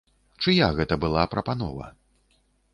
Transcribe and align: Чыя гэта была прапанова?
Чыя 0.45 0.69
гэта 0.79 0.97
была 1.05 1.27
прапанова? 1.35 1.87